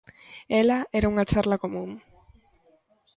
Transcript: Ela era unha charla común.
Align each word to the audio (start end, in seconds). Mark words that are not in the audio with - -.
Ela 0.61 0.79
era 0.97 1.11
unha 1.13 1.27
charla 1.31 1.61
común. 1.63 1.89